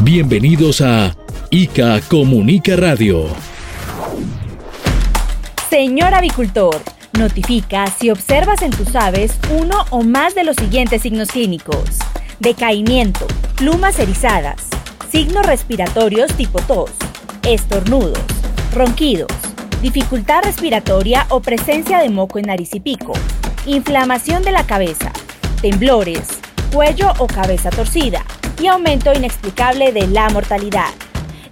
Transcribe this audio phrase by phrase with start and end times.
[0.00, 1.16] Bienvenidos a
[1.48, 3.28] ICA Comunica Radio.
[5.70, 6.82] Señor avicultor,
[7.18, 11.98] notifica si observas en tus aves uno o más de los siguientes signos clínicos.
[12.40, 14.68] Decaimiento, plumas erizadas,
[15.10, 16.90] signos respiratorios tipo tos,
[17.48, 18.20] estornudos,
[18.74, 19.32] ronquidos,
[19.80, 23.14] dificultad respiratoria o presencia de moco en nariz y pico,
[23.64, 25.10] inflamación de la cabeza,
[25.62, 26.38] temblores,
[26.70, 28.22] cuello o cabeza torcida,
[28.60, 30.90] y aumento inexplicable de la mortalidad.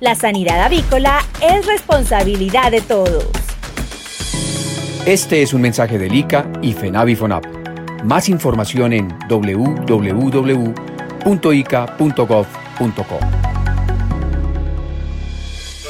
[0.01, 3.27] La sanidad avícola es responsabilidad de todos.
[5.07, 7.45] Este es un mensaje del ICA y FENAVIFONAP.
[8.05, 9.95] Más información en www.ica.gov.co.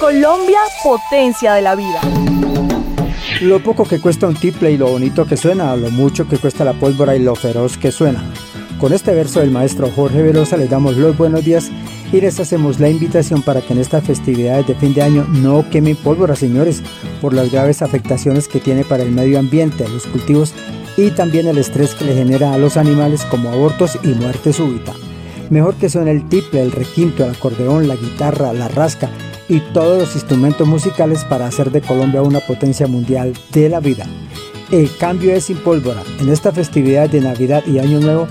[0.01, 2.01] Colombia, potencia de la vida.
[3.41, 6.65] Lo poco que cuesta un tiple y lo bonito que suena, lo mucho que cuesta
[6.65, 8.23] la pólvora y lo feroz que suena.
[8.81, 11.71] Con este verso del maestro Jorge Velosa les damos los buenos días
[12.13, 15.69] y les hacemos la invitación para que en estas festividades de fin de año no
[15.71, 16.83] quemen pólvora, señores,
[17.21, 20.53] por las graves afectaciones que tiene para el medio ambiente, los cultivos
[20.97, 24.93] y también el estrés que le genera a los animales como abortos y muerte súbita.
[25.51, 29.09] Mejor que suene el tiple, el requinto, el acordeón, la guitarra, la rasca
[29.49, 34.07] y todos los instrumentos musicales para hacer de Colombia una potencia mundial de la vida.
[34.71, 36.03] El cambio es sin pólvora.
[36.21, 38.27] En esta festividad de Navidad y Año Nuevo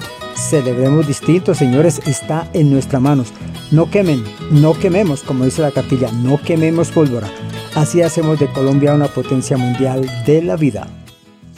[0.49, 3.33] Celebremos distintos, señores, está en nuestras manos.
[3.71, 7.29] No quemen, no quememos, como dice la capilla, no quememos pólvora.
[7.75, 10.85] Así hacemos de Colombia una potencia mundial de la vida.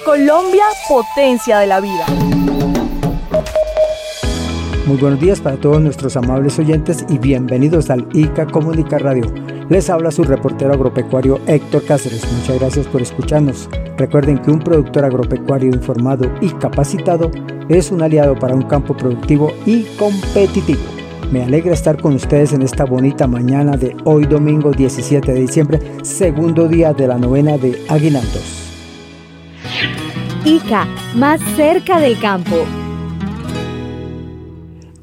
[0.05, 2.05] Colombia, potencia de la vida.
[4.85, 9.23] Muy buenos días para todos nuestros amables oyentes y bienvenidos al ICA Comunica Radio.
[9.67, 12.21] Les habla su reportero agropecuario Héctor Cáceres.
[12.31, 13.67] Muchas gracias por escucharnos.
[13.97, 17.31] Recuerden que un productor agropecuario informado y capacitado
[17.69, 20.81] es un aliado para un campo productivo y competitivo.
[21.31, 25.79] Me alegra estar con ustedes en esta bonita mañana de hoy domingo 17 de diciembre,
[26.03, 28.61] segundo día de la novena de Aguinaldos.
[30.45, 32.84] ICA, más cerca del campo.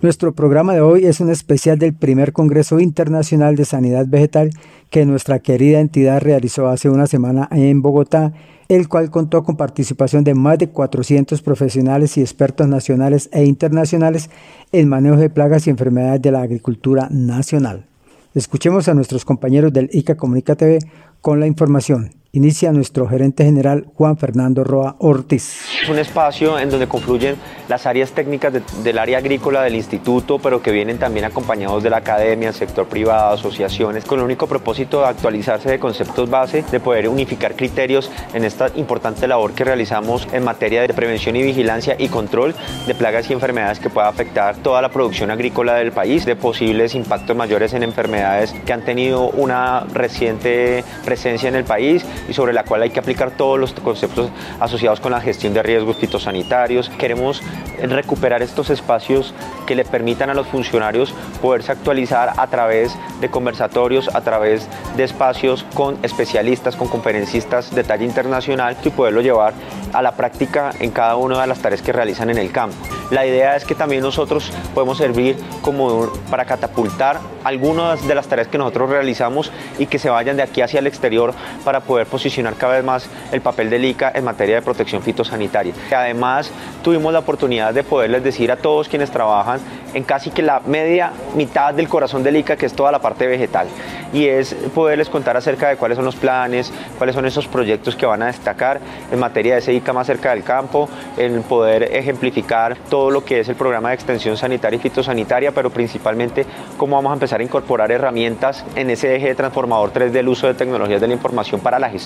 [0.02, 4.50] Nuestro programa de hoy es un especial del primer Congreso Internacional de Sanidad Vegetal
[4.90, 8.32] que nuestra querida entidad realizó hace una semana en Bogotá
[8.68, 14.28] el cual contó con participación de más de 400 profesionales y expertos nacionales e internacionales
[14.72, 17.86] en manejo de plagas y enfermedades de la agricultura nacional.
[18.34, 20.80] Escuchemos a nuestros compañeros del ICA Comunica TV
[21.20, 22.21] con la información.
[22.34, 25.66] Inicia nuestro gerente general Juan Fernando Roa Ortiz.
[25.82, 27.36] Es un espacio en donde confluyen
[27.68, 31.98] las áreas técnicas del área agrícola del instituto, pero que vienen también acompañados de la
[31.98, 37.06] academia, sector privado, asociaciones, con el único propósito de actualizarse de conceptos base, de poder
[37.06, 42.08] unificar criterios en esta importante labor que realizamos en materia de prevención y vigilancia y
[42.08, 42.54] control
[42.86, 46.94] de plagas y enfermedades que pueda afectar toda la producción agrícola del país, de posibles
[46.94, 52.52] impactos mayores en enfermedades que han tenido una reciente presencia en el país y sobre
[52.52, 56.88] la cual hay que aplicar todos los conceptos asociados con la gestión de riesgos fitosanitarios.
[56.90, 57.42] Queremos
[57.82, 59.34] recuperar estos espacios
[59.66, 65.04] que le permitan a los funcionarios poderse actualizar a través de conversatorios, a través de
[65.04, 69.54] espacios con especialistas, con conferencistas de talla internacional y poderlo llevar
[69.92, 72.76] a la práctica en cada una de las tareas que realizan en el campo.
[73.10, 78.48] La idea es que también nosotros podemos servir como para catapultar algunas de las tareas
[78.48, 81.34] que nosotros realizamos y que se vayan de aquí hacia el exterior
[81.64, 85.72] para poder posicionar cada vez más el papel del ICA en materia de protección fitosanitaria.
[85.90, 86.50] Además,
[86.84, 89.60] tuvimos la oportunidad de poderles decir a todos quienes trabajan
[89.94, 93.26] en casi que la media mitad del corazón del ICA, que es toda la parte
[93.26, 93.66] vegetal,
[94.12, 98.06] y es poderles contar acerca de cuáles son los planes, cuáles son esos proyectos que
[98.06, 102.76] van a destacar en materia de ese ICA más cerca del campo, en poder ejemplificar
[102.90, 106.44] todo lo que es el programa de extensión sanitaria y fitosanitaria, pero principalmente
[106.76, 110.46] cómo vamos a empezar a incorporar herramientas en ese eje de transformador 3 del uso
[110.46, 112.01] de tecnologías de la información para la gestión,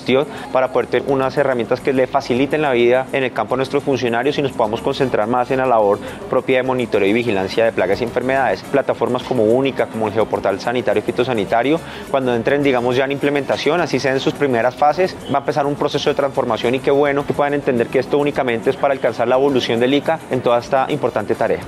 [0.51, 3.83] para poder tener unas herramientas que le faciliten la vida en el campo a nuestros
[3.83, 5.99] funcionarios y nos podamos concentrar más en la labor
[6.29, 8.63] propia de monitoreo y vigilancia de plagas y enfermedades.
[8.63, 11.79] Plataformas como Única, como el Geoportal Sanitario y Fitosanitario,
[12.11, 15.65] cuando entren, digamos, ya en implementación, así sean en sus primeras fases, va a empezar
[15.65, 18.93] un proceso de transformación y qué bueno que puedan entender que esto únicamente es para
[18.93, 21.61] alcanzar la evolución del ICA en toda esta importante tarea.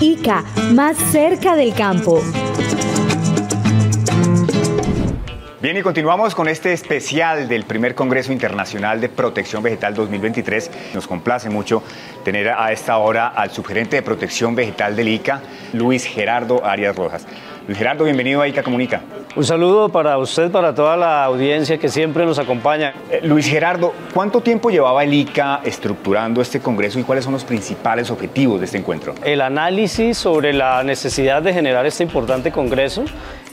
[0.00, 2.20] ICA, más cerca del campo.
[5.60, 10.70] Bien, y continuamos con este especial del primer Congreso Internacional de Protección Vegetal 2023.
[10.92, 11.84] Nos complace mucho
[12.24, 15.40] tener a esta hora al subgerente de Protección Vegetal del ICA,
[15.72, 17.24] Luis Gerardo Arias Rojas.
[17.66, 19.02] Luis Gerardo, bienvenido a ICA Comunica.
[19.36, 22.92] Un saludo para usted, para toda la audiencia que siempre nos acompaña.
[23.08, 27.44] Eh, Luis Gerardo, ¿cuánto tiempo llevaba el ICA estructurando este Congreso y cuáles son los
[27.44, 29.14] principales objetivos de este encuentro?
[29.24, 33.04] El análisis sobre la necesidad de generar este importante Congreso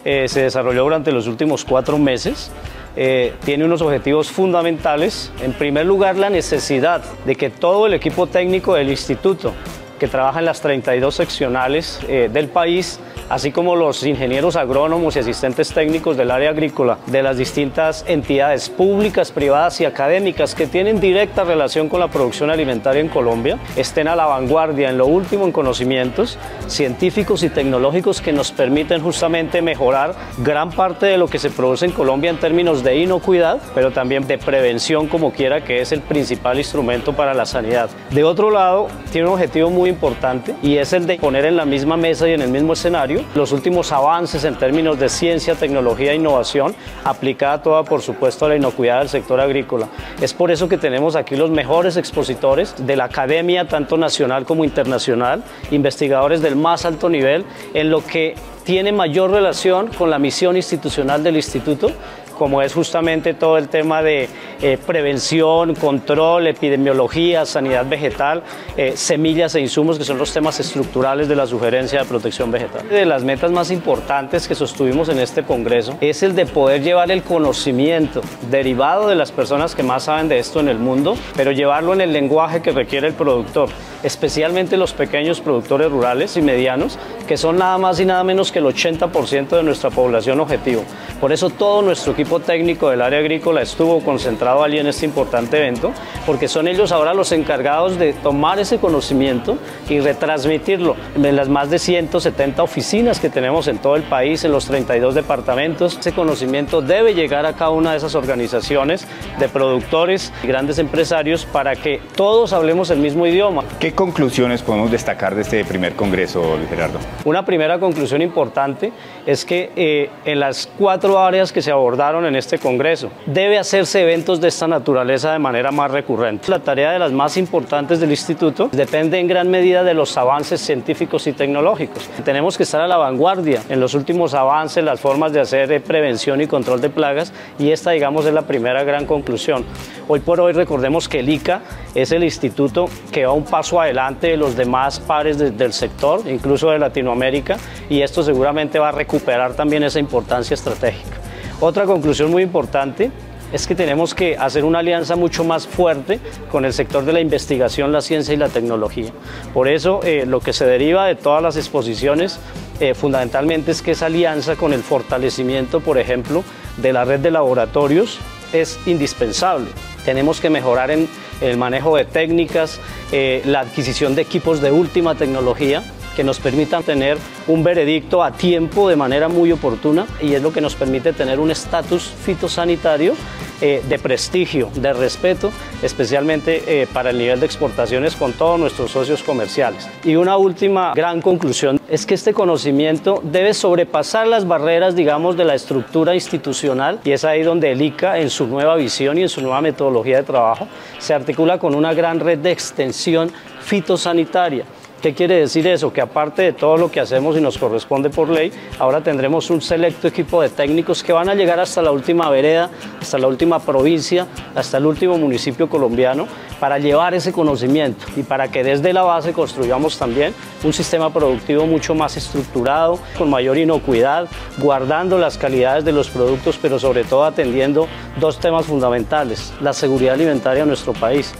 [0.04, 2.52] eh, se desarrolló durante los últimos cuatro meses.
[2.96, 5.32] Eh, tiene unos objetivos fundamentales.
[5.44, 9.54] En primer lugar, la necesidad de que todo el equipo técnico del instituto
[10.00, 15.20] que trabaja en las 32 seccionales eh, del país así como los ingenieros agrónomos y
[15.20, 21.00] asistentes técnicos del área agrícola de las distintas entidades públicas, privadas y académicas que tienen
[21.00, 25.46] directa relación con la producción alimentaria en Colombia, estén a la vanguardia en lo último
[25.46, 26.38] en conocimientos
[26.68, 31.86] científicos y tecnológicos que nos permiten justamente mejorar gran parte de lo que se produce
[31.86, 36.02] en Colombia en términos de inocuidad, pero también de prevención como quiera, que es el
[36.02, 37.90] principal instrumento para la sanidad.
[38.12, 41.66] De otro lado, tiene un objetivo muy importante y es el de poner en la
[41.66, 46.12] misma mesa y en el mismo escenario los últimos avances en términos de ciencia, tecnología
[46.12, 49.88] e innovación, aplicada toda, por supuesto, a la inocuidad del sector agrícola.
[50.22, 54.64] Es por eso que tenemos aquí los mejores expositores de la academia, tanto nacional como
[54.64, 60.56] internacional, investigadores del más alto nivel, en lo que tiene mayor relación con la misión
[60.56, 61.92] institucional del instituto
[62.40, 64.30] como es justamente todo el tema de
[64.62, 68.44] eh, prevención, control, epidemiología, sanidad vegetal,
[68.78, 72.88] eh, semillas e insumos, que son los temas estructurales de la sugerencia de protección vegetal.
[72.88, 77.12] De las metas más importantes que sostuvimos en este Congreso es el de poder llevar
[77.12, 81.52] el conocimiento derivado de las personas que más saben de esto en el mundo, pero
[81.52, 83.68] llevarlo en el lenguaje que requiere el productor,
[84.04, 86.98] especialmente los pequeños productores rurales y medianos,
[87.28, 90.84] que son nada más y nada menos que el 80% de nuestra población objetivo.
[91.20, 95.58] Por eso todo nuestro equipo técnico del área agrícola estuvo concentrado allí en este importante
[95.58, 95.92] evento,
[96.26, 99.58] porque son ellos ahora los encargados de tomar ese conocimiento
[99.90, 104.52] y retransmitirlo en las más de 170 oficinas que tenemos en todo el país, en
[104.52, 105.98] los 32 departamentos.
[106.00, 109.08] Ese conocimiento debe llegar a cada una de esas organizaciones
[109.40, 113.64] de productores y grandes empresarios para que todos hablemos el mismo idioma.
[113.80, 117.00] ¿Qué conclusiones podemos destacar de este primer congreso, Gerardo?
[117.26, 118.92] Una primera conclusión importante
[119.26, 123.10] es que eh, en las cuatro áreas que se abordaron en este Congreso.
[123.26, 126.50] Debe hacerse eventos de esta naturaleza de manera más recurrente.
[126.50, 130.62] La tarea de las más importantes del Instituto depende en gran medida de los avances
[130.62, 132.10] científicos y tecnológicos.
[132.24, 135.80] Tenemos que estar a la vanguardia en los últimos avances, las formas de hacer eh,
[135.80, 139.66] prevención y control de plagas y esta, digamos, es la primera gran conclusión.
[140.08, 141.62] Hoy por hoy recordemos que el ICA
[141.96, 146.70] es el instituto que va un paso adelante de los demás pares del sector, incluso
[146.70, 147.58] de Latinoamérica,
[147.90, 151.18] y esto seguramente va a recuperar también esa importancia estratégica.
[151.60, 153.12] Otra conclusión muy importante
[153.52, 156.20] es que tenemos que hacer una alianza mucho más fuerte
[156.52, 159.12] con el sector de la investigación, la ciencia y la tecnología.
[159.54, 162.40] Por eso, eh, lo que se deriva de todas las exposiciones
[162.80, 166.44] eh, fundamentalmente es que esa alianza con el fortalecimiento, por ejemplo,
[166.78, 168.20] de la red de laboratorios
[168.54, 169.68] es indispensable.
[170.06, 171.10] Tenemos que mejorar en
[171.42, 172.80] el manejo de técnicas,
[173.12, 175.84] eh, la adquisición de equipos de última tecnología
[176.16, 177.18] que nos permitan tener
[177.48, 181.40] un veredicto a tiempo de manera muy oportuna y es lo que nos permite tener
[181.40, 183.14] un estatus fitosanitario
[183.62, 185.52] eh, de prestigio, de respeto,
[185.82, 189.88] especialmente eh, para el nivel de exportaciones con todos nuestros socios comerciales.
[190.04, 195.46] Y una última gran conclusión es que este conocimiento debe sobrepasar las barreras, digamos, de
[195.46, 199.30] la estructura institucional y es ahí donde el ICA, en su nueva visión y en
[199.30, 204.66] su nueva metodología de trabajo, se articula con una gran red de extensión fitosanitaria
[205.02, 205.94] ¿Qué quiere decir eso?
[205.94, 209.62] Que aparte de todo lo que hacemos y nos corresponde por ley, ahora tendremos un
[209.62, 213.60] selecto equipo de técnicos que van a llegar hasta la última vereda, hasta la última
[213.60, 216.28] provincia, hasta el último municipio colombiano,
[216.60, 220.34] para llevar ese conocimiento y para que desde la base construyamos también
[220.66, 224.28] un sistema productivo mucho más estructurado, con mayor inocuidad,
[224.58, 227.88] guardando las calidades de los productos, pero sobre todo atendiendo
[228.20, 231.34] dos temas fundamentales, la seguridad alimentaria en nuestro país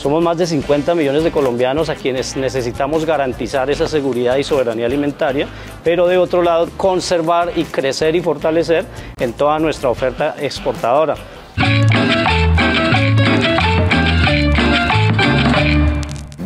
[0.00, 4.86] somos más de 50 millones de colombianos a quienes necesitamos garantizar esa seguridad y soberanía
[4.86, 5.46] alimentaria,
[5.84, 8.86] pero de otro lado conservar y crecer y fortalecer
[9.18, 11.16] en toda nuestra oferta exportadora.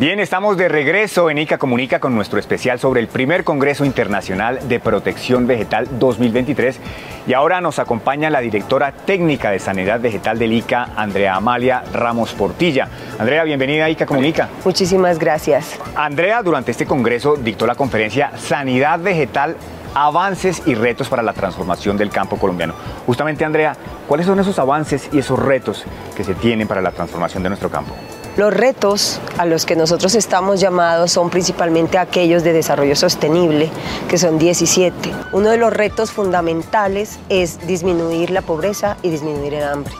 [0.04, 4.68] Bien, estamos de regreso en ICA Comunica con nuestro especial sobre el primer Congreso Internacional
[4.68, 6.78] de Protección Vegetal 2023.
[7.26, 12.34] Y ahora nos acompaña la directora técnica de Sanidad Vegetal del ICA, Andrea Amalia Ramos
[12.34, 12.87] Portilla.
[13.18, 14.50] Andrea, bienvenida a ICA Comunica.
[14.66, 15.80] Muchísimas gracias.
[15.96, 19.56] Andrea, durante este Congreso dictó la conferencia Sanidad Vegetal
[19.94, 22.75] avances y retos para la transformación del campo colombiano.
[23.06, 23.75] Justamente, Andrea,
[24.06, 25.82] ¿cuáles son esos avances y esos retos
[26.14, 27.94] que se tienen para la transformación de nuestro campo?
[28.36, 33.70] Los retos a los que nosotros estamos llamados son principalmente aquellos de desarrollo sostenible,
[34.08, 35.12] que son 17.
[35.30, 39.94] Uno de los retos fundamentales es disminuir la pobreza y disminuir el hambre.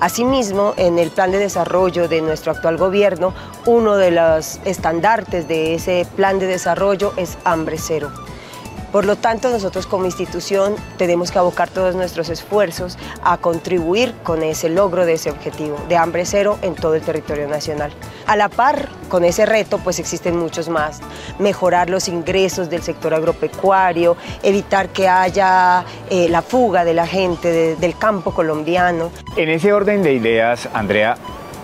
[0.00, 3.34] Asimismo, en el plan de desarrollo de nuestro actual gobierno,
[3.66, 8.10] uno de los estandartes de ese plan de desarrollo es hambre cero.
[8.96, 14.42] Por lo tanto, nosotros como institución tenemos que abocar todos nuestros esfuerzos a contribuir con
[14.42, 17.92] ese logro de ese objetivo de hambre cero en todo el territorio nacional.
[18.26, 21.02] A la par con ese reto, pues existen muchos más.
[21.38, 27.76] Mejorar los ingresos del sector agropecuario, evitar que haya eh, la fuga de la gente
[27.76, 29.10] del campo colombiano.
[29.36, 31.18] En ese orden de ideas, Andrea,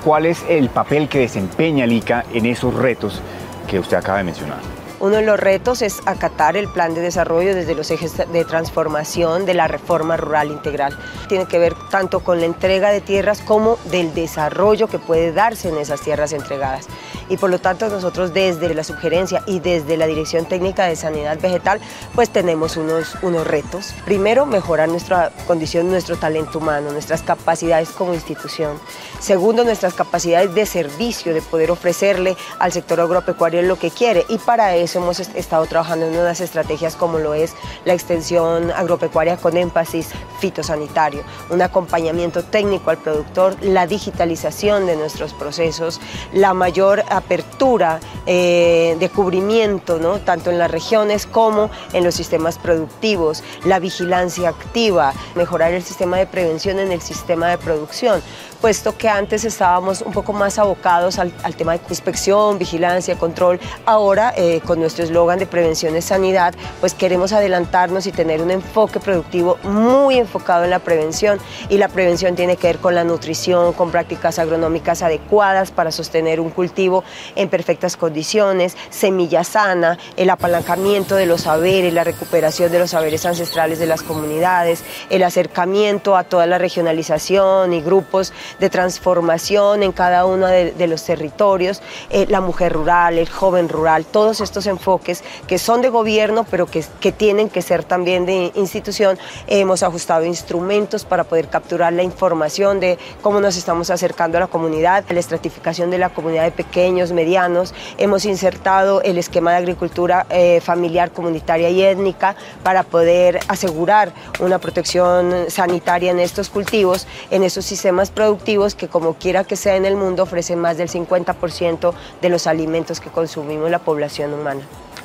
[0.05, 3.23] ¿cuál es el papel que desempeña el ICA en esos retos
[3.67, 4.72] que usted acaba de mencionar?
[5.02, 9.47] Uno de los retos es acatar el plan de desarrollo desde los ejes de transformación
[9.47, 10.97] de la reforma rural integral.
[11.28, 15.71] Tiene que ver tanto con la entrega de tierras como del desarrollo que puede darse
[15.71, 16.87] en esas tierras entregadas.
[17.33, 21.41] Y por lo tanto nosotros desde la sugerencia y desde la Dirección Técnica de Sanidad
[21.41, 21.81] Vegetal
[22.15, 23.95] pues tenemos unos, unos retos.
[24.05, 28.79] Primero, mejorar nuestra condición, nuestro talento humano, nuestras capacidades como institución.
[29.19, 34.27] Segundo, nuestras capacidades de servicio, de poder ofrecerle al sector agropecuario lo que quiere.
[34.29, 37.55] Y para eso hemos estado trabajando en unas estrategias como lo es
[37.87, 45.33] la extensión agropecuaria con énfasis fitosanitario, un acompañamiento técnico al productor, la digitalización de nuestros
[45.33, 46.01] procesos,
[46.35, 50.19] la mayor apertura eh, de cubrimiento, ¿no?
[50.21, 56.19] tanto en las regiones como en los sistemas productivos, la vigilancia activa, mejorar el sistema
[56.19, 58.23] de prevención en el sistema de producción,
[58.62, 63.59] puesto que antes estábamos un poco más abocados al, tema de inspección, vigilancia, control.
[63.87, 68.52] Ahora, eh, con nuestro eslogan de prevención es sanidad, pues queremos adelantarnos y tener un
[68.52, 71.40] enfoque productivo muy enfocado en la prevención.
[71.71, 76.38] Y la prevención tiene que ver con la nutrición, con prácticas agronómicas adecuadas para sostener
[76.38, 77.02] un cultivo
[77.35, 83.26] en perfectas condiciones, semilla sana, el apalancamiento de los saberes, la recuperación de los saberes
[83.26, 89.92] ancestrales de las comunidades, el acercamiento a toda la regionalización y grupos de transformación en
[89.92, 91.80] cada uno de, los territorios,
[92.11, 96.66] eh, la mujer rural, el joven rural, todos estos enfoques que son de gobierno, pero
[96.66, 99.18] que, que tienen que ser también de institución.
[99.47, 104.47] Hemos ajustado instrumentos para poder capturar la información de cómo nos estamos acercando a la
[104.49, 107.75] comunidad, a la estratificación de la comunidad de pequeños, medianos.
[107.99, 114.59] Hemos insertado el esquema de agricultura eh, familiar, comunitaria y étnica para poder asegurar una
[114.59, 119.85] protección sanitaria en estos cultivos, en estos sistemas productivos que como quiera que sea en
[119.85, 124.61] el mundo ofrecen más del 50% de los alimentos que consumimos la población humana.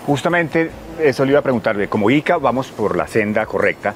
[0.05, 3.93] Justamente eso le iba a preguntar, como ICA vamos por la senda correcta,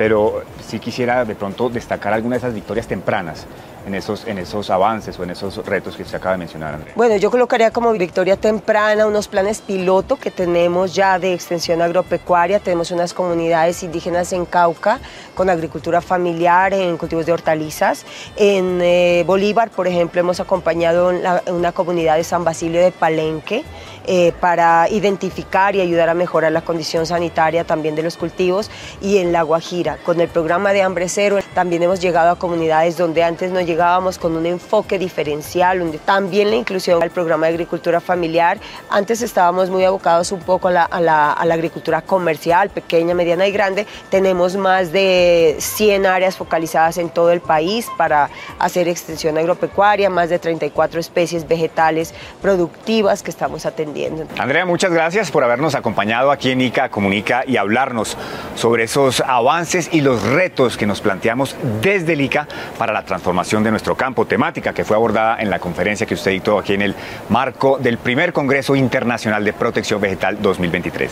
[0.00, 3.44] pero sí quisiera de pronto destacar algunas de esas victorias tempranas
[3.86, 6.94] en esos, en esos avances o en esos retos que se acaba de mencionar, Andrea?
[6.96, 12.60] Bueno, yo colocaría como victoria temprana unos planes piloto que tenemos ya de extensión agropecuaria.
[12.60, 15.00] Tenemos unas comunidades indígenas en Cauca
[15.34, 18.06] con agricultura familiar en cultivos de hortalizas.
[18.36, 21.12] En eh, Bolívar, por ejemplo, hemos acompañado
[21.48, 23.64] una comunidad de San Basilio de Palenque
[24.06, 28.70] eh, para identificar y ayudar a mejorar la condición sanitaria también de los cultivos.
[29.00, 32.96] Y en La Guajira, con el programa de Hambre Cero, también hemos llegado a comunidades
[32.96, 37.52] donde antes no llegábamos con un enfoque diferencial, donde también la inclusión al programa de
[37.52, 38.58] agricultura familiar.
[38.88, 43.52] Antes estábamos muy abocados un poco a la, a la, agricultura comercial, pequeña, mediana y
[43.52, 43.86] grande.
[44.08, 50.30] Tenemos más de 100 áreas focalizadas en todo el país para hacer extensión agropecuaria, más
[50.30, 53.89] de 34 especies vegetales productivas que estamos atendiendo.
[54.38, 58.16] Andrea, muchas gracias por habernos acompañado aquí en ICA Comunica y hablarnos
[58.54, 62.46] sobre esos avances y los retos que nos planteamos desde el ICA
[62.78, 66.32] para la transformación de nuestro campo, temática que fue abordada en la conferencia que usted
[66.32, 66.94] dictó aquí en el
[67.28, 71.10] marco del primer Congreso Internacional de Protección Vegetal 2023.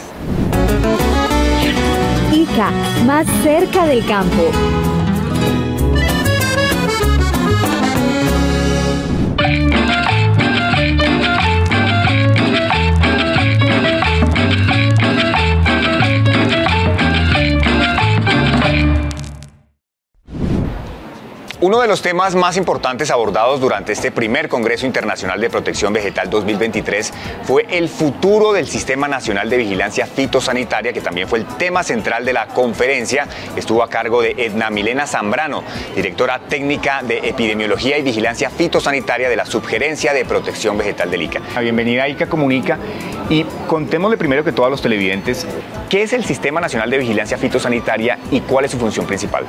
[2.32, 2.70] ICA,
[3.04, 4.97] más cerca del campo.
[21.60, 26.30] Uno de los temas más importantes abordados durante este primer Congreso Internacional de Protección Vegetal
[26.30, 27.12] 2023
[27.42, 32.24] fue el futuro del Sistema Nacional de Vigilancia Fitosanitaria, que también fue el tema central
[32.24, 33.26] de la conferencia.
[33.56, 35.64] Estuvo a cargo de Edna Milena Zambrano,
[35.96, 41.40] directora técnica de Epidemiología y Vigilancia Fitosanitaria de la Subgerencia de Protección Vegetal del ICA.
[41.60, 42.78] Bienvenida a ICA Comunica
[43.28, 45.44] y contémosle primero que todos los televidentes
[45.88, 49.44] qué es el Sistema Nacional de Vigilancia Fitosanitaria y cuál es su función principal.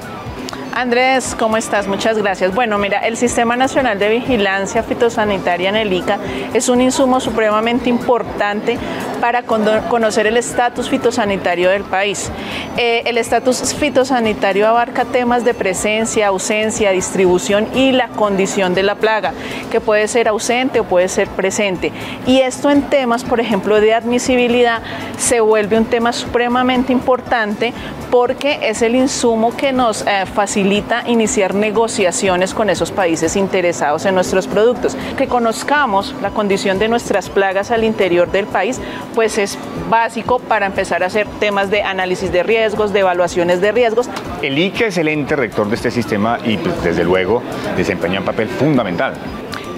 [0.79, 1.89] Andrés, ¿cómo estás?
[1.89, 2.55] Muchas gracias.
[2.55, 6.17] Bueno, mira, el Sistema Nacional de Vigilancia Fitosanitaria en el ICA
[6.53, 8.77] es un insumo supremamente importante
[9.19, 12.31] para conocer el estatus fitosanitario del país.
[12.77, 18.95] Eh, el estatus fitosanitario abarca temas de presencia, ausencia, distribución y la condición de la
[18.95, 19.33] plaga,
[19.69, 21.91] que puede ser ausente o puede ser presente.
[22.25, 24.81] Y esto en temas, por ejemplo, de admisibilidad,
[25.17, 27.73] se vuelve un tema supremamente importante
[28.09, 30.68] porque es el insumo que nos eh, facilita
[31.07, 34.95] iniciar negociaciones con esos países interesados en nuestros productos.
[35.17, 38.79] Que conozcamos la condición de nuestras plagas al interior del país,
[39.15, 39.57] pues es
[39.89, 44.09] básico para empezar a hacer temas de análisis de riesgos, de evaluaciones de riesgos.
[44.41, 47.41] El ICA es el ente rector de este sistema y pues, desde luego
[47.75, 49.13] desempeña un papel fundamental.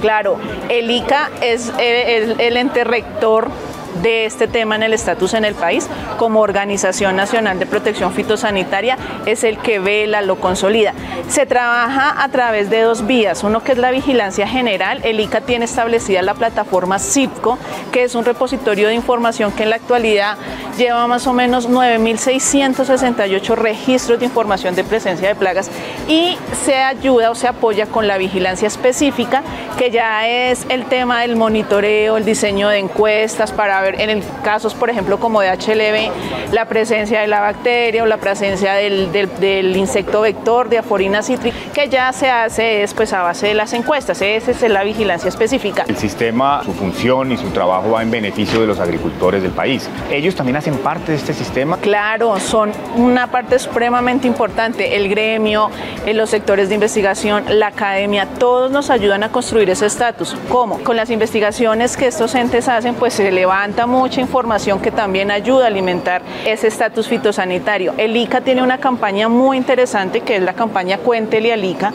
[0.02, 0.38] Claro,
[0.70, 3.50] el ICA es eh, el ente rector
[4.02, 8.98] de este tema en el estatus en el país, como Organización Nacional de Protección Fitosanitaria,
[9.26, 10.94] es el que vela, lo consolida.
[11.28, 15.42] Se trabaja a través de dos vías, uno que es la vigilancia general, el ICA
[15.42, 17.58] tiene establecida la plataforma CIPCO,
[17.92, 20.38] que es un repositorio de información que en la actualidad
[20.78, 25.70] lleva más o menos 9.668 registros de información de presencia de plagas
[26.08, 29.44] y se ayuda o se apoya con la vigilancia específica,
[29.78, 34.74] que ya es el tema del monitoreo, el diseño de encuestas para en el casos,
[34.74, 39.76] por ejemplo, como de HLV, la presencia de la bacteria o la presencia del, del,
[39.76, 44.22] insecto vector de aforina cítrica, que ya se hace después a base de las encuestas.
[44.22, 45.86] Esa es la vigilancia específica.
[45.88, 49.90] El sistema, su función y su trabajo va en beneficio de los agricultores del país.
[50.12, 51.78] ¿Ellos también hacen parte de este sistema?
[51.78, 54.96] Claro, son una parte supremamente importante.
[54.96, 55.70] El gremio,
[56.06, 60.36] eh, los sectores de investigación, la academia, todos nos ayudan a construir ese estatus.
[60.50, 60.80] ¿Cómo?
[60.84, 65.66] Con las investigaciones que estos entes hacen, pues se levantan mucha información que también ayuda
[65.66, 67.94] a alimentar ese estatus fitosanitario.
[67.98, 71.94] El ICA tiene una campaña muy interesante que es la campaña Cuéntele al ICA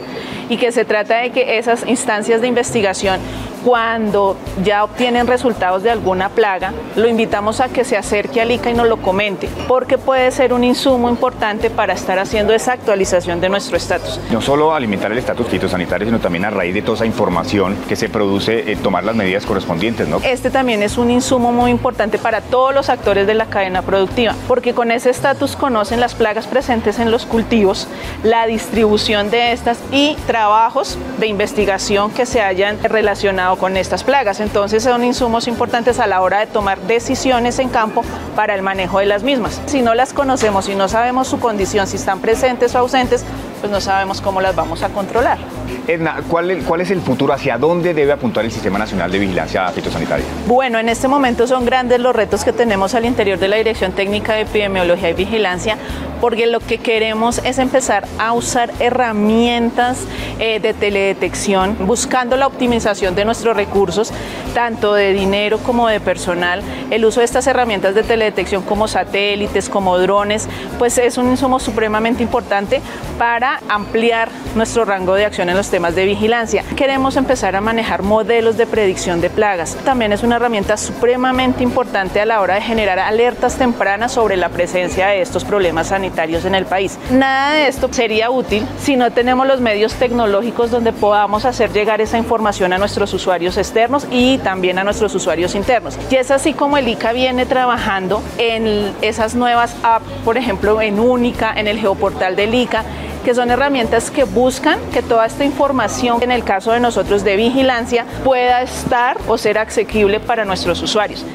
[0.48, 3.20] y que se trata de que esas instancias de investigación
[3.66, 8.70] cuando ya obtienen resultados de alguna plaga, lo invitamos a que se acerque al ICA
[8.70, 13.40] y nos lo comente, porque puede ser un insumo importante para estar haciendo esa actualización
[13.40, 14.20] de nuestro estatus.
[14.30, 17.96] No solo alimentar el estatus fitosanitario, sino también a raíz de toda esa información que
[17.96, 20.20] se produce, eh, tomar las medidas correspondientes, ¿no?
[20.22, 24.36] Este también es un insumo muy importante para todos los actores de la cadena productiva,
[24.46, 27.88] porque con ese estatus conocen las plagas presentes en los cultivos,
[28.22, 34.40] la distribución de estas y trabajos de investigación que se hayan relacionado con estas plagas.
[34.40, 38.98] Entonces son insumos importantes a la hora de tomar decisiones en campo para el manejo
[38.98, 39.60] de las mismas.
[39.66, 43.24] Si no las conocemos y no sabemos su condición, si están presentes o ausentes,
[43.60, 45.38] pues no sabemos cómo las vamos a controlar.
[45.86, 47.32] Edna, ¿cuál, ¿cuál, es el futuro?
[47.32, 50.26] ¿Hacia dónde debe apuntar el Sistema Nacional de Vigilancia Fitosanitaria?
[50.46, 53.92] Bueno, en este momento son grandes los retos que tenemos al interior de la Dirección
[53.92, 55.76] Técnica de Epidemiología y Vigilancia,
[56.20, 59.98] porque lo que queremos es empezar a usar herramientas
[60.38, 64.12] eh, de teledetección, buscando la optimización de nuestros recursos,
[64.54, 66.62] tanto de dinero como de personal.
[66.90, 71.60] El uso de estas herramientas de teledetección como satélites, como drones, pues es un insumo
[71.60, 72.80] supremamente importante
[73.18, 76.64] para ampliar nuestro rango de acción en los temas de vigilancia.
[76.76, 79.76] Queremos empezar a manejar modelos de predicción de plagas.
[79.84, 84.48] También es una herramienta supremamente importante a la hora de generar alertas tempranas sobre la
[84.48, 86.98] presencia de estos problemas sanitarios en el país.
[87.10, 92.00] Nada de esto sería útil si no tenemos los medios tecnológicos donde podamos hacer llegar
[92.00, 95.98] esa información a nuestros usuarios externos y también a nuestros usuarios internos.
[96.10, 100.98] Y es así como el ICA viene trabajando en esas nuevas apps, por ejemplo en
[101.00, 102.84] Única, en el geoportal del ICA,
[103.26, 107.34] que son herramientas que buscan que toda esta información, en el caso de nosotros de
[107.34, 111.26] vigilancia, pueda estar o ser asequible para nuestros usuarios.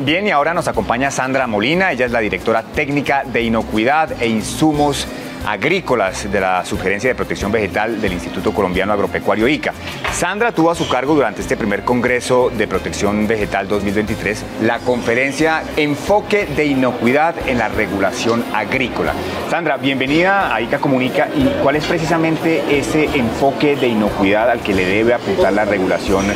[0.00, 4.28] Bien, y ahora nos acompaña Sandra Molina, ella es la directora técnica de inocuidad e
[4.28, 5.06] insumos
[5.46, 9.72] agrícolas de la Sugerencia de Protección Vegetal del Instituto Colombiano Agropecuario ICA.
[10.12, 15.62] Sandra tuvo a su cargo durante este primer Congreso de Protección Vegetal 2023 la conferencia
[15.76, 19.12] Enfoque de Inocuidad en la Regulación Agrícola.
[19.50, 24.74] Sandra, bienvenida a ICA Comunica y cuál es precisamente ese enfoque de inocuidad al que
[24.74, 26.26] le debe apuntar la regulación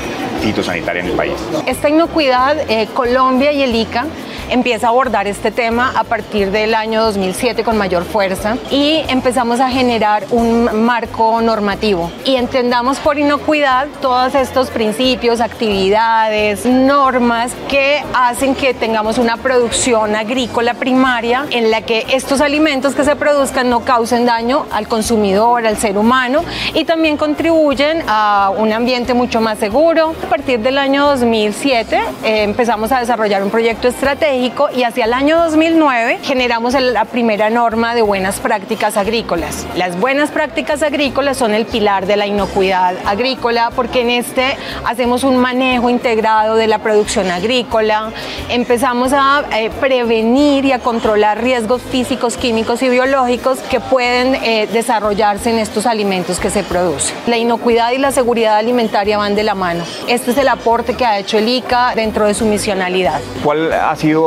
[0.40, 1.34] fitosanitaria en el país.
[1.66, 4.06] Esta inocuidad, eh, Colombia y el ICA
[4.50, 9.60] empieza a abordar este tema a partir del año 2007 con mayor fuerza y empezamos
[9.60, 12.10] a generar un marco normativo.
[12.24, 20.14] Y entendamos por inocuidad todos estos principios, actividades, normas que hacen que tengamos una producción
[20.14, 25.66] agrícola primaria en la que estos alimentos que se produzcan no causen daño al consumidor,
[25.66, 30.14] al ser humano y también contribuyen a un ambiente mucho más seguro.
[30.24, 35.14] A partir del año 2007 eh, empezamos a desarrollar un proyecto estratégico y hacia el
[35.14, 39.66] año 2009 generamos la primera norma de buenas prácticas agrícolas.
[39.76, 45.24] Las buenas prácticas agrícolas son el pilar de la inocuidad agrícola porque en este hacemos
[45.24, 48.12] un manejo integrado de la producción agrícola,
[48.50, 54.68] empezamos a eh, prevenir y a controlar riesgos físicos, químicos y biológicos que pueden eh,
[54.70, 57.16] desarrollarse en estos alimentos que se producen.
[57.26, 59.84] La inocuidad y la seguridad alimentaria van de la mano.
[60.08, 63.20] Este es el aporte que ha hecho el ICA dentro de su misionalidad.
[63.42, 64.25] ¿Cuál ha sido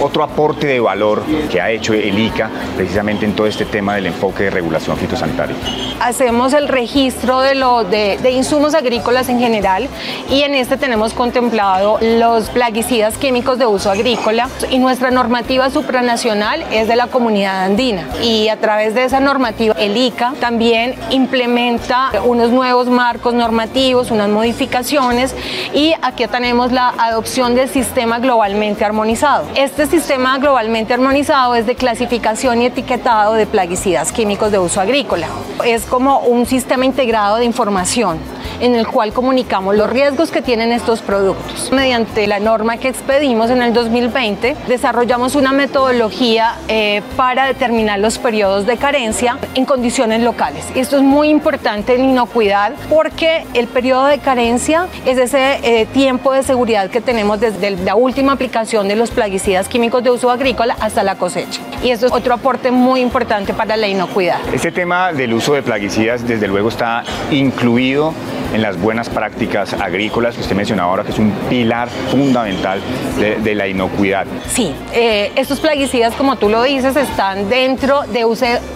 [0.00, 4.06] otro aporte de valor que ha hecho el ICA precisamente en todo este tema del
[4.06, 5.56] enfoque de regulación fitosanitaria?
[6.00, 9.88] Hacemos el registro de, lo, de, de insumos agrícolas en general
[10.30, 16.64] y en este tenemos contemplado los plaguicidas químicos de uso agrícola y nuestra normativa supranacional
[16.72, 22.10] es de la comunidad andina y a través de esa normativa el ICA también implementa
[22.24, 25.34] unos nuevos marcos normativos, unas modificaciones
[25.74, 29.39] y aquí tenemos la adopción del sistema globalmente armonizado.
[29.54, 35.28] Este sistema globalmente armonizado es de clasificación y etiquetado de plaguicidas químicos de uso agrícola.
[35.64, 38.18] Es como un sistema integrado de información
[38.60, 41.70] en el cual comunicamos los riesgos que tienen estos productos.
[41.72, 48.18] Mediante la norma que expedimos en el 2020, desarrollamos una metodología eh, para determinar los
[48.18, 50.64] periodos de carencia en condiciones locales.
[50.74, 56.32] Esto es muy importante en inocuidad porque el periodo de carencia es ese eh, tiempo
[56.32, 60.76] de seguridad que tenemos desde la última aplicación de los plaguicidas químicos de uso agrícola
[60.80, 61.60] hasta la cosecha.
[61.82, 64.38] Y esto es otro aporte muy importante para la inocuidad.
[64.52, 68.12] Este tema del uso de plaguicidas desde luego está incluido
[68.52, 72.80] en las buenas prácticas agrícolas que usted mencionaba ahora, que es un pilar fundamental
[73.18, 74.26] de, la inocuidad.
[74.48, 78.24] Sí, eh, estos plaguicidas, como tú lo dices, están dentro de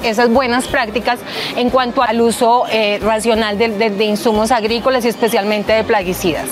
[0.03, 1.21] esas buenas prácticas
[1.57, 6.49] en cuanto al uso eh, racional de, de, insumos agrícolas y especialmente de plaguicidas.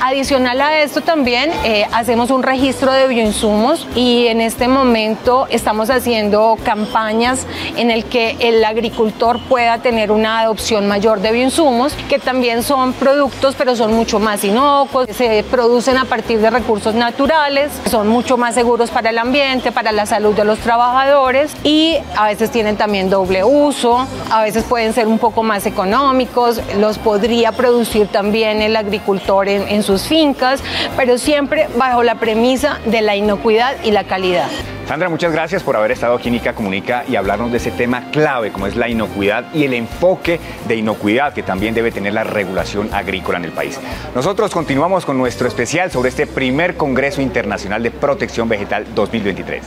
[0.00, 5.88] Adicional a esto también eh, hacemos un registro de bioinsumos y en este momento estamos
[5.88, 12.18] haciendo campañas en el que el agricultor pueda tener una adopción mayor de bioinsumos que
[12.18, 17.70] también son productos pero son mucho más inocuos, se producen a partir de recursos naturales,
[17.90, 22.26] son mucho más seguros para el ambiente, para la salud de los trabajadores y a
[22.26, 27.52] veces tienen también doble uso, a veces pueden ser un poco más económicos, los podría
[27.52, 30.62] producir también el agricultor en, en sus fincas,
[30.96, 34.48] pero siempre bajo la premisa de la inocuidad y la calidad.
[34.86, 38.10] Sandra, muchas gracias por haber estado aquí en ICA Comunica y hablarnos de ese tema
[38.10, 42.24] clave como es la inocuidad y el enfoque de inocuidad que también debe tener la
[42.24, 43.80] regulación agrícola en el país.
[44.14, 49.62] Nosotros continuamos con nuestro especial sobre este primer Congreso Internacional de Protección Vegetal 2023.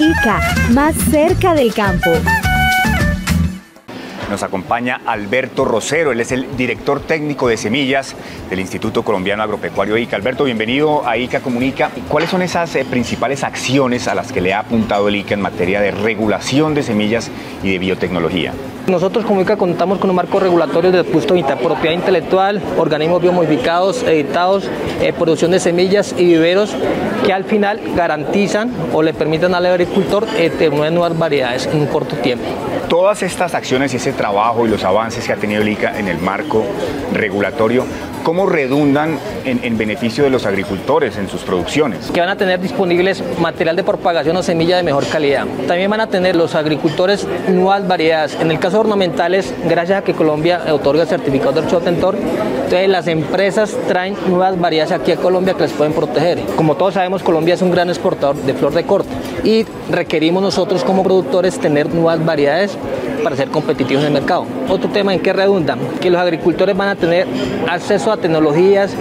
[0.00, 2.10] ICA, más cerca del campo.
[4.30, 8.16] Nos acompaña Alberto Rosero, él es el director técnico de semillas
[8.50, 10.16] del Instituto Colombiano Agropecuario ICA.
[10.16, 11.90] Alberto, bienvenido a ICA Comunica.
[12.08, 15.42] ¿Cuáles son esas eh, principales acciones a las que le ha apuntado el ICA en
[15.42, 17.30] materia de regulación de semillas
[17.62, 18.52] y de biotecnología?
[18.88, 23.20] Nosotros como ICA contamos con un marco regulatorio de punto de vista propiedad intelectual, organismos
[23.20, 24.70] biomodificados, editados,
[25.00, 26.72] eh, producción de semillas y viveros
[27.24, 31.86] que al final garantizan o le permiten al agricultor eh, tener nuevas variedades en un
[31.86, 32.44] corto tiempo.
[32.88, 36.06] Todas estas acciones y ese trabajo y los avances que ha tenido el ICA en
[36.06, 36.64] el marco
[37.12, 37.84] regulatorio
[38.26, 42.10] ¿Cómo redundan en, beneficio de los agricultores en sus producciones?
[42.10, 45.46] Que van a tener disponibles material de propagación o semilla de mejor calidad.
[45.68, 48.36] También van a tener los agricultores nuevas variedades.
[48.40, 53.06] En el caso de ornamentales, gracias a que Colombia otorga certificado de tentor, entonces las
[53.06, 56.40] empresas traen nuevas variedades aquí a Colombia que les pueden proteger.
[56.56, 59.08] Como todos sabemos, Colombia es un gran exportador de flor de corte
[59.44, 62.76] y requerimos nosotros como productores tener nuevas variedades
[63.26, 64.46] para ser competitivos en el mercado.
[64.68, 67.26] Otro tema en que redunda, que los agricultores van a tener
[67.68, 68.94] acceso a tecnologías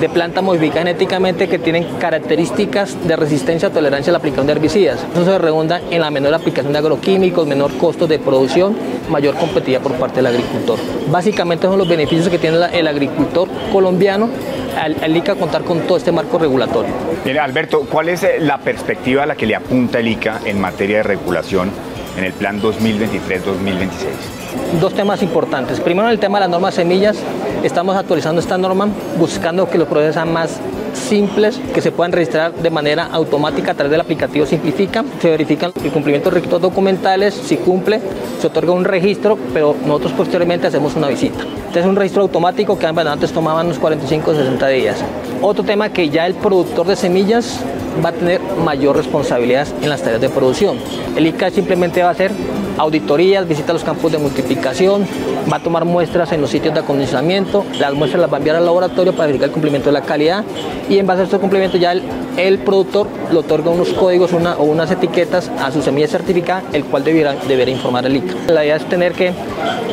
[0.00, 4.98] de planta modificada genéticamente que tienen características de resistencia tolerancia a la aplicación de herbicidas.
[5.12, 8.76] Eso se redunda en la menor aplicación de agroquímicos, menor costo de producción,
[9.08, 10.80] mayor competitividad por parte del agricultor.
[11.12, 14.28] Básicamente son los beneficios que tiene el agricultor colombiano
[14.76, 16.92] al, ICA contar con todo este marco regulatorio.
[17.24, 20.60] Mira, Alberto, ¿cuál es eh, la perspectiva a la que le apunta el ICA en
[20.60, 21.70] materia de regulación
[22.18, 24.80] en el plan 2023-2026?
[24.80, 25.80] Dos temas importantes.
[25.80, 27.16] Primero, el tema de las normas semillas,
[27.62, 30.58] estamos actualizando esta norma buscando que los procesos sean más
[30.94, 35.04] simples que se puedan registrar de manera automática a través del aplicativo Simplifica.
[35.20, 38.00] Se verifican el cumplimiento de requisitos documentales, si cumple,
[38.40, 41.44] se otorga un registro, pero nosotros posteriormente hacemos una visita.
[41.66, 44.96] Este es un registro automático que antes tomaban unos 45 o 60 días.
[45.42, 47.60] Otro tema que ya el productor de semillas
[48.04, 50.78] va a tener mayor responsabilidad en las tareas de producción.
[51.16, 52.32] El ICA simplemente va a hacer
[52.78, 55.06] auditorías, visita los campos de multiplicación,
[55.50, 58.56] va a tomar muestras en los sitios de acondicionamiento, las muestras las va a enviar
[58.56, 60.44] al laboratorio para verificar el cumplimiento de la calidad
[60.88, 64.90] y en base a estos cumplimientos ya el, productor le otorga unos códigos o unas
[64.90, 68.34] etiquetas a su semilla certificada, el cual deberá, deberá informar al ICA.
[68.52, 69.32] La idea es tener que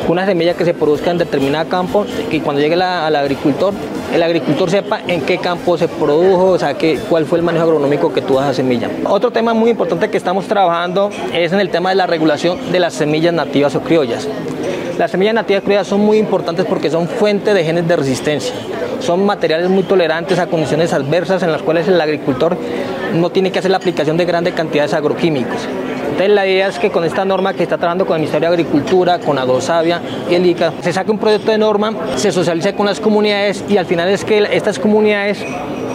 [0.08, 3.74] una semilla que se produzca en determinado campo, que cuando llegue al agricultor,
[4.14, 7.66] el agricultor sepa en qué campo se produjo, o sea, que, cuál fue el manejo
[7.66, 8.90] agronómico que tuvo esa semilla.
[9.06, 12.80] Otro tema muy importante que estamos trabajando es en el tema de la regulación de
[12.80, 14.28] las semillas nativas o criollas.
[14.98, 18.54] Las semillas nativas criollas son muy importantes porque son fuente de genes de resistencia.
[19.06, 22.58] Son materiales muy tolerantes a condiciones adversas en las cuales el agricultor
[23.14, 25.60] no tiene que hacer la aplicación de grandes cantidades de agroquímicos.
[26.06, 28.56] Entonces la idea es que con esta norma que está trabajando con el Ministerio de
[28.56, 32.88] Agricultura, con Agrosavia y el ICA, se saque un proyecto de norma, se socialice con
[32.88, 35.38] las comunidades y al final es que estas comunidades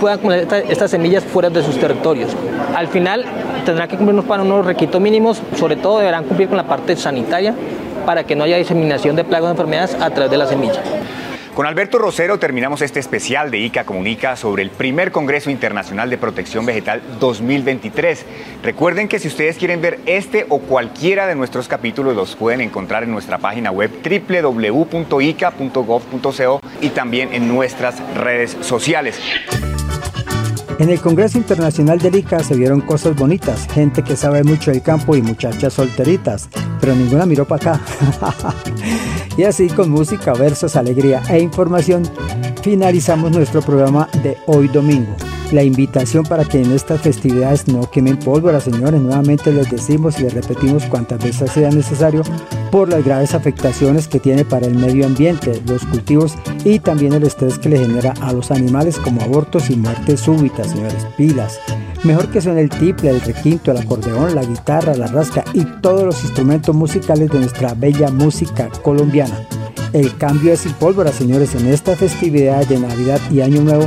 [0.01, 2.31] puedan poner estas semillas fuera de sus territorios.
[2.77, 3.25] Al final
[3.67, 7.57] tendrán que cumplir unos, unos requisitos mínimos, sobre todo deberán cumplir con la parte sanitaria
[8.07, 10.81] para que no haya diseminación de plagas o enfermedades a través de la semilla.
[11.55, 16.17] Con Alberto Rosero terminamos este especial de ICA Comunica sobre el primer Congreso Internacional de
[16.17, 18.25] Protección Vegetal 2023.
[18.63, 23.03] Recuerden que si ustedes quieren ver este o cualquiera de nuestros capítulos los pueden encontrar
[23.03, 25.01] en nuestra página web www.ica.gov.co
[26.81, 29.19] y también en nuestras redes sociales.
[30.79, 34.83] En el Congreso Internacional del ICA se vieron cosas bonitas, gente que sabe mucho del
[34.83, 36.49] campo y muchachas solteritas,
[36.81, 37.85] pero ninguna miró para acá.
[39.37, 42.03] y así con música, versos, alegría e información,
[42.63, 45.15] finalizamos nuestro programa de hoy domingo
[45.53, 49.01] la invitación para que en estas festividades no quemen pólvora, señores.
[49.01, 52.23] Nuevamente les decimos y les repetimos cuantas veces sea necesario
[52.71, 57.25] por las graves afectaciones que tiene para el medio ambiente, los cultivos y también el
[57.25, 61.07] estrés que le genera a los animales como abortos y muertes súbitas, señores.
[61.17, 61.59] Pilas.
[62.05, 66.05] Mejor que son el tiple, el requinto, el acordeón, la guitarra, la rasca y todos
[66.05, 69.47] los instrumentos musicales de nuestra bella música colombiana.
[69.93, 73.87] El cambio es sin pólvora, señores, en esta festividad de Navidad y Año Nuevo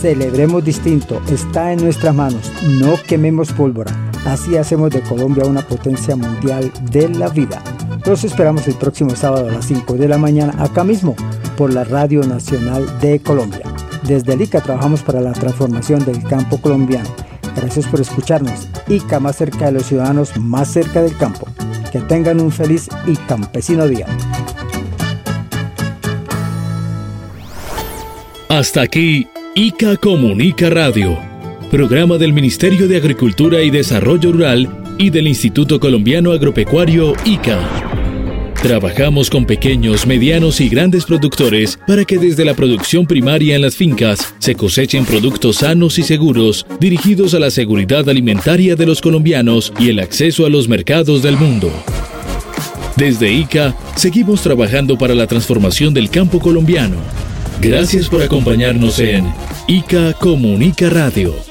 [0.00, 3.94] Celebremos distinto, está en nuestras manos, no quememos pólvora.
[4.24, 7.62] Así hacemos de Colombia una potencia mundial de la vida.
[8.06, 11.14] Los esperamos el próximo sábado a las 5 de la mañana acá mismo
[11.58, 13.60] por la Radio Nacional de Colombia.
[14.04, 17.10] Desde el ICA trabajamos para la transformación del campo colombiano.
[17.56, 18.68] Gracias por escucharnos.
[18.88, 21.46] ICA más cerca de los ciudadanos, más cerca del campo.
[21.92, 24.06] Que tengan un feliz y campesino día.
[28.48, 31.18] Hasta aquí ICA Comunica Radio,
[31.70, 37.89] programa del Ministerio de Agricultura y Desarrollo Rural y del Instituto Colombiano Agropecuario ICA.
[38.62, 43.74] Trabajamos con pequeños, medianos y grandes productores para que desde la producción primaria en las
[43.74, 49.72] fincas se cosechen productos sanos y seguros dirigidos a la seguridad alimentaria de los colombianos
[49.78, 51.72] y el acceso a los mercados del mundo.
[52.96, 56.96] Desde ICA seguimos trabajando para la transformación del campo colombiano
[57.60, 59.30] Gracias por acompañarnos en
[59.68, 61.49] ICA Comunica Radio.